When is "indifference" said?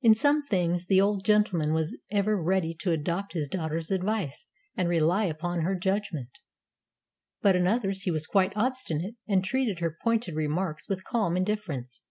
11.36-12.04